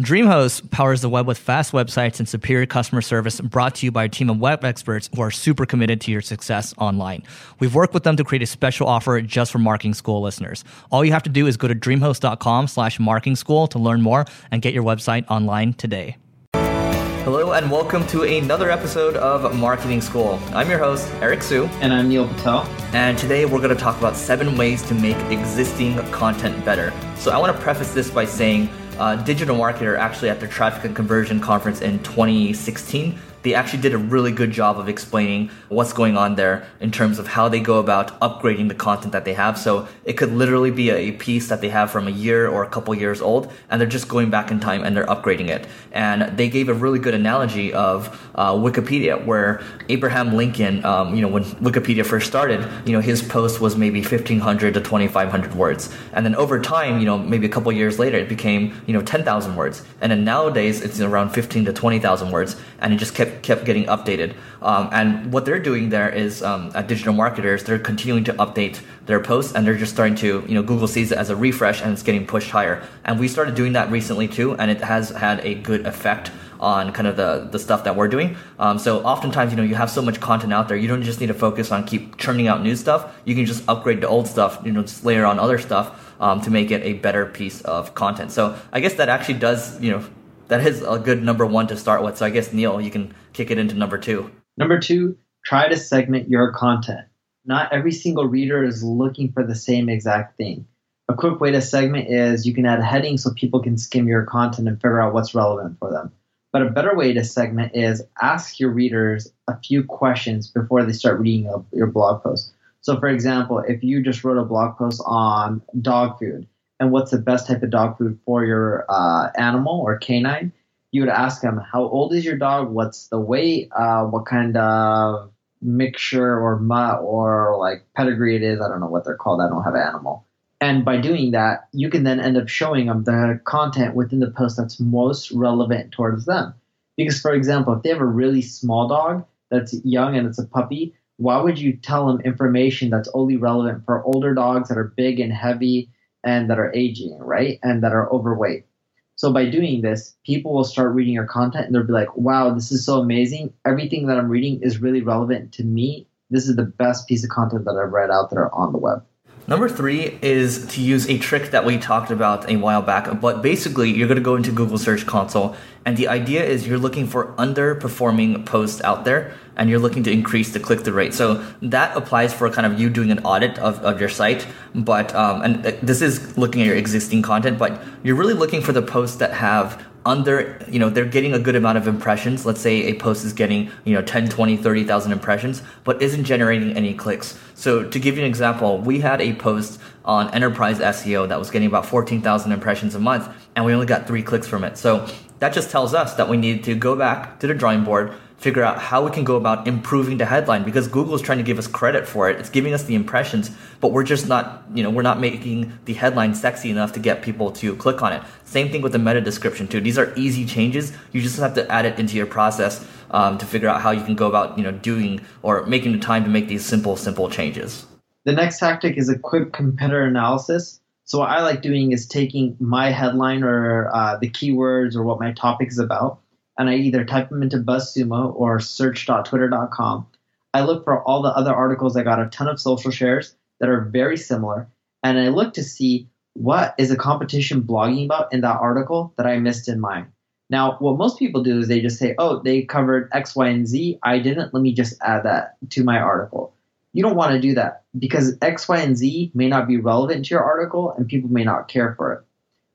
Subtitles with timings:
[0.00, 4.04] DreamHost powers the web with fast websites and superior customer service brought to you by
[4.04, 7.22] a team of web experts who are super committed to your success online.
[7.60, 10.64] We've worked with them to create a special offer just for marketing school listeners.
[10.90, 14.26] All you have to do is go to dreamhost.com slash marketing school to learn more
[14.50, 16.18] and get your website online today.
[16.52, 20.38] Hello and welcome to another episode of Marketing School.
[20.52, 21.64] I'm your host, Eric Siu.
[21.80, 22.68] And I'm Neil Patel.
[22.92, 26.92] And today we're going to talk about seven ways to make existing content better.
[27.16, 30.84] So I want to preface this by saying uh, digital marketer actually at the traffic
[30.84, 35.92] and conversion conference in 2016 they actually did a really good job of explaining what's
[35.92, 39.34] going on there in terms of how they go about upgrading the content that they
[39.34, 39.56] have.
[39.56, 42.68] So it could literally be a piece that they have from a year or a
[42.68, 45.68] couple years old, and they're just going back in time and they're upgrading it.
[45.92, 51.22] And they gave a really good analogy of uh, Wikipedia, where Abraham Lincoln, um, you
[51.22, 55.94] know, when Wikipedia first started, you know, his post was maybe 1,500 to 2,500 words.
[56.12, 59.02] And then over time, you know, maybe a couple years later, it became, you know,
[59.02, 59.84] 10,000 words.
[60.00, 62.56] And then nowadays, it's around 15 to 20,000 words.
[62.80, 64.34] And it just kept kept getting updated.
[64.62, 68.80] Um, and what they're doing there is um, at digital marketers, they're continuing to update
[69.06, 71.82] their posts, and they're just starting to, you know, Google sees it as a refresh,
[71.82, 72.82] and it's getting pushed higher.
[73.04, 76.92] And we started doing that recently too, and it has had a good effect on
[76.92, 78.36] kind of the, the stuff that we're doing.
[78.58, 81.20] Um, so oftentimes, you know, you have so much content out there, you don't just
[81.20, 83.14] need to focus on keep churning out new stuff.
[83.24, 86.40] You can just upgrade the old stuff, you know, just layer on other stuff um,
[86.40, 88.32] to make it a better piece of content.
[88.32, 90.04] So I guess that actually does, you know,
[90.48, 92.16] that is a good number one to start with.
[92.16, 94.30] So I guess Neil, you can kick it into number two.
[94.56, 97.06] Number two, try to segment your content.
[97.44, 100.66] Not every single reader is looking for the same exact thing.
[101.08, 104.24] A quick way to segment is you can add headings so people can skim your
[104.24, 106.10] content and figure out what's relevant for them.
[106.52, 110.92] But a better way to segment is ask your readers a few questions before they
[110.92, 112.52] start reading your blog post.
[112.80, 116.46] So, for example, if you just wrote a blog post on dog food,
[116.78, 120.52] and what's the best type of dog food for your uh, animal or canine,
[120.92, 122.70] you would ask them, how old is your dog?
[122.70, 123.70] What's the weight?
[123.76, 125.30] Uh, what kind of
[125.62, 128.60] mixture or mutt or like pedigree it is?
[128.60, 129.40] I don't know what they're called.
[129.40, 130.26] I don't have an animal.
[130.60, 134.30] And by doing that, you can then end up showing them the content within the
[134.30, 136.54] post that's most relevant towards them.
[136.96, 140.46] Because, for example, if they have a really small dog that's young and it's a
[140.46, 144.94] puppy, why would you tell them information that's only relevant for older dogs that are
[144.96, 145.90] big and heavy
[146.26, 147.58] and that are aging, right?
[147.62, 148.66] And that are overweight.
[149.14, 152.52] So by doing this, people will start reading your content and they'll be like, wow,
[152.52, 153.54] this is so amazing.
[153.64, 156.06] Everything that I'm reading is really relevant to me.
[156.28, 159.06] This is the best piece of content that I've read out there on the web.
[159.48, 163.20] Number three is to use a trick that we talked about a while back.
[163.20, 166.78] But basically, you're going to go into Google Search Console, and the idea is you're
[166.78, 171.14] looking for underperforming posts out there, and you're looking to increase the click through rate.
[171.14, 174.44] So that applies for kind of you doing an audit of, of your site.
[174.74, 178.72] But um, and this is looking at your existing content, but you're really looking for
[178.72, 182.46] the posts that have under you know they're getting a good amount of impressions.
[182.46, 186.76] Let's say a post is getting you know 10 20 30,000 impressions but isn't generating
[186.76, 187.38] any clicks.
[187.54, 191.50] So to give you an example we had a post on enterprise SEO that was
[191.50, 194.78] getting about 14,000 impressions a month and we only got 3 clicks from it.
[194.78, 195.06] So
[195.40, 198.62] that just tells us that we need to go back to the drawing board figure
[198.62, 201.58] out how we can go about improving the headline because Google is trying to give
[201.58, 202.38] us credit for it.
[202.38, 205.94] It's giving us the impressions, but we're just not, you know, we're not making the
[205.94, 208.22] headline sexy enough to get people to click on it.
[208.44, 209.80] Same thing with the meta description too.
[209.80, 210.92] These are easy changes.
[211.12, 214.04] You just have to add it into your process um, to figure out how you
[214.04, 217.30] can go about, you know, doing or making the time to make these simple, simple
[217.30, 217.86] changes.
[218.24, 220.80] The next tactic is a quick competitor analysis.
[221.04, 225.20] So what I like doing is taking my headline or uh, the keywords or what
[225.20, 226.18] my topic is about
[226.58, 230.06] and I either type them into BuzzSumo or search.twitter.com.
[230.54, 231.96] I look for all the other articles.
[231.96, 234.68] I got a ton of social shares that are very similar,
[235.02, 239.26] and I look to see what is a competition blogging about in that article that
[239.26, 240.12] I missed in mine.
[240.48, 243.66] Now, what most people do is they just say, oh, they covered X, Y, and
[243.66, 243.98] Z.
[244.02, 244.54] I didn't.
[244.54, 246.54] Let me just add that to my article.
[246.92, 250.26] You don't want to do that because X, Y, and Z may not be relevant
[250.26, 252.24] to your article and people may not care for it.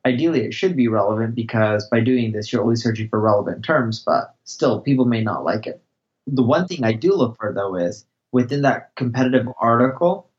[0.05, 3.99] Ideally, it should be relevant because by doing this, you're only searching for relevant terms,
[3.99, 5.81] but still, people may not like it.
[6.27, 10.29] The one thing I do look for, though, is within that competitive article,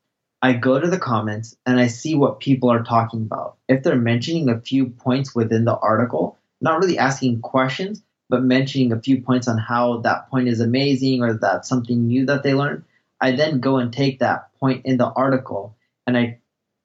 [0.41, 3.56] I go to the comments and I see what people are talking about.
[3.69, 8.91] If they're mentioning a few points within the article, not really asking questions, but mentioning
[8.91, 12.55] a few points on how that point is amazing or that's something new that they
[12.55, 12.82] learned,
[13.20, 15.76] I then go and take that point in the article
[16.06, 16.38] and I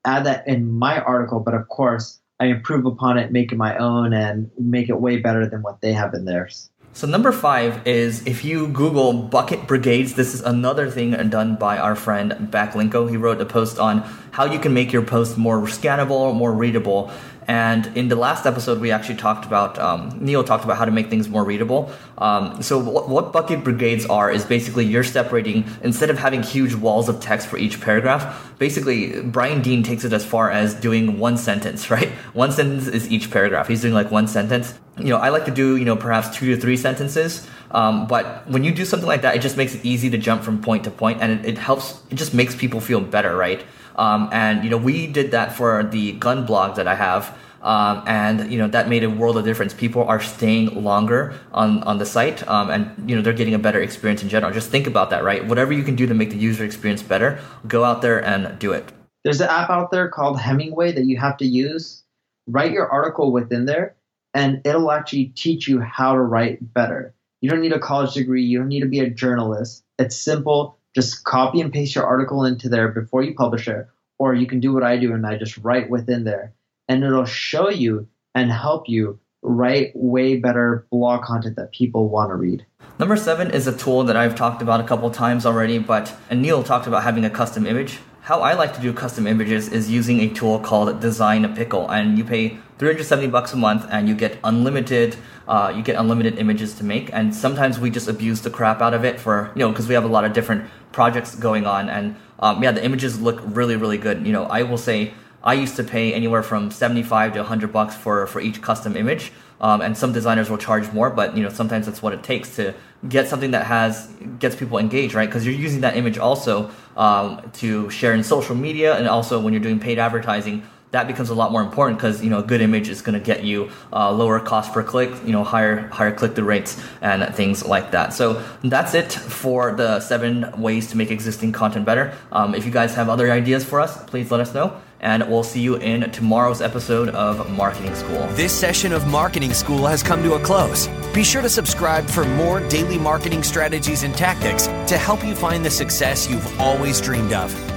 [0.06, 3.78] add that in my article, but of course, I improve upon it, make it my
[3.78, 6.69] own, and make it way better than what they have in theirs.
[6.94, 11.78] So number five is if you Google bucket brigades, this is another thing done by
[11.78, 13.10] our friend Backlinko.
[13.10, 14.00] He wrote a post on
[14.31, 17.12] how you can make your post more scannable, more readable.
[17.47, 20.91] And in the last episode, we actually talked about, um, Neil talked about how to
[20.91, 21.89] make things more readable.
[22.17, 26.75] Um, so, what, what, bucket brigades are is basically you're separating, instead of having huge
[26.75, 31.19] walls of text for each paragraph, basically, Brian Dean takes it as far as doing
[31.19, 32.09] one sentence, right?
[32.33, 33.69] One sentence is each paragraph.
[33.69, 34.77] He's doing like one sentence.
[34.97, 37.47] You know, I like to do, you know, perhaps two to three sentences.
[37.71, 40.43] Um, but when you do something like that, it just makes it easy to jump
[40.43, 43.63] from point to point and it, it helps, it just makes people feel better, right?
[43.95, 47.35] Um, and you know, we did that for the gun blog that I have.
[47.61, 49.73] Um, and you know that made a world of difference.
[49.73, 53.59] People are staying longer on on the site, um, and you know they're getting a
[53.59, 54.53] better experience in general.
[54.53, 55.45] Just think about that, right?
[55.45, 58.73] Whatever you can do to make the user experience better, go out there and do
[58.73, 58.91] it.
[59.23, 62.03] There's an app out there called Hemingway that you have to use.
[62.47, 63.95] Write your article within there,
[64.33, 67.13] and it'll actually teach you how to write better.
[67.42, 68.44] You don't need a college degree.
[68.44, 69.84] You don't need to be a journalist.
[70.00, 73.88] It's simple just copy and paste your article into there before you publish it.
[74.18, 76.54] Or you can do what I do and I just write within there.
[76.88, 82.31] And it'll show you and help you write way better blog content that people want
[82.31, 82.66] to read.
[82.98, 86.63] Number seven is a tool that I've talked about a couple times already, but Neil
[86.63, 88.00] talked about having a custom image.
[88.22, 91.88] How I like to do custom images is using a tool called Design a Pickle,
[91.92, 96.38] and you pay 370 bucks a month, and you get unlimited uh, you get unlimited
[96.38, 97.09] images to make.
[97.13, 99.94] And sometimes we just abuse the crap out of it for you know because we
[99.94, 101.89] have a lot of different projects going on.
[101.89, 104.25] And um, yeah the images look really really good.
[104.25, 105.13] You know i will say
[105.44, 109.31] i used to pay anywhere from 75 to 100 bucks for for each custom image.
[109.59, 112.56] Um, and some designers will charge more but you know sometimes that's what it takes
[112.57, 112.75] to
[113.09, 114.07] get something that has
[114.38, 115.27] gets people engaged right?
[115.27, 119.53] Because you're using that image also um, to share in social media and also when
[119.53, 120.62] you're doing paid advertising
[120.92, 123.24] that becomes a lot more important because you know a good image is going to
[123.24, 127.34] get you uh, lower cost per click, you know higher higher click through rates and
[127.36, 128.13] things like that.
[128.13, 132.13] So that's it for the seven ways to make existing content better.
[132.31, 134.80] Um, if you guys have other ideas for us, please let us know.
[135.00, 138.25] And we'll see you in tomorrow's episode of Marketing School.
[138.31, 140.88] This session of Marketing School has come to a close.
[141.13, 145.63] Be sure to subscribe for more daily marketing strategies and tactics to help you find
[145.63, 147.76] the success you've always dreamed of.